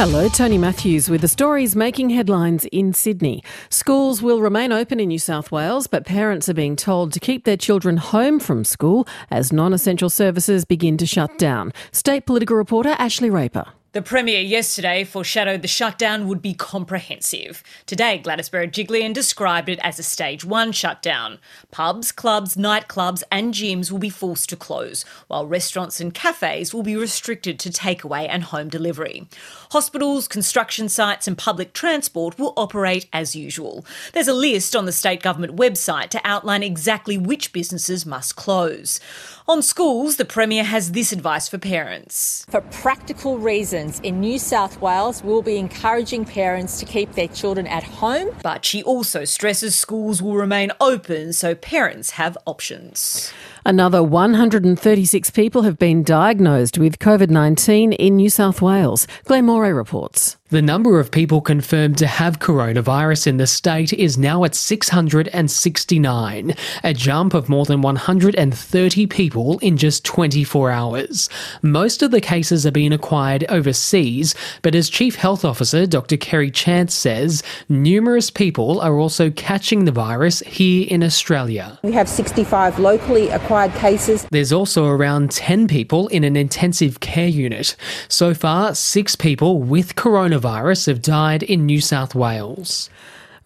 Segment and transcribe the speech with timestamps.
[0.00, 3.44] Hello, Tony Matthews with the stories making headlines in Sydney.
[3.68, 7.44] Schools will remain open in New South Wales, but parents are being told to keep
[7.44, 11.74] their children home from school as non essential services begin to shut down.
[11.92, 13.74] State political reporter Ashley Raper.
[13.92, 17.64] The Premier yesterday foreshadowed the shutdown would be comprehensive.
[17.86, 21.40] Today, Gladys Berejiklian described it as a stage one shutdown.
[21.72, 26.84] Pubs, clubs, nightclubs, and gyms will be forced to close, while restaurants and cafes will
[26.84, 29.26] be restricted to takeaway and home delivery.
[29.72, 33.84] Hospitals, construction sites, and public transport will operate as usual.
[34.12, 39.00] There's a list on the state government website to outline exactly which businesses must close.
[39.48, 42.46] On schools, the Premier has this advice for parents.
[42.50, 47.66] For practical reasons, in New South Wales, we'll be encouraging parents to keep their children
[47.66, 48.28] at home.
[48.42, 53.32] But she also stresses schools will remain open so parents have options.
[53.64, 59.06] Another 136 people have been diagnosed with COVID 19 in New South Wales.
[59.24, 60.38] Glenn Moray reports.
[60.48, 66.54] The number of people confirmed to have coronavirus in the state is now at 669,
[66.82, 71.28] a jump of more than 130 people in just 24 hours.
[71.62, 76.16] Most of the cases are being acquired overseas, but as Chief Health Officer Dr.
[76.16, 81.78] Kerry Chant says, numerous people are also catching the virus here in Australia.
[81.84, 84.26] We have 65 locally acquired cases.
[84.30, 87.76] There's also around 10 people in an intensive care unit.
[88.08, 92.88] So far, six people with coronavirus have died in New South Wales.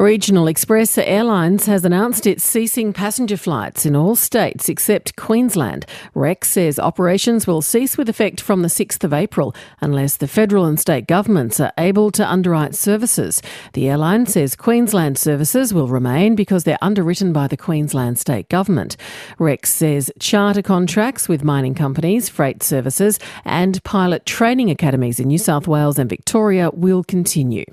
[0.04, 5.86] Regional Express Airlines has announced it's ceasing passenger flights in all states except Queensland.
[6.12, 10.66] Rex says operations will cease with effect from the 6th of April unless the federal
[10.66, 13.40] and state governments are able to underwrite services.
[13.72, 18.98] The airline says Queensland services will remain because they're underwritten by the Queensland state government.
[19.38, 25.38] Rex says charter contracts with mining companies, freight services, and pilot training academies in New
[25.38, 27.64] South Wales and Victoria will continue.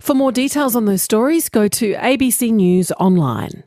[0.00, 3.62] For more details on those stories, go to ABC News Online.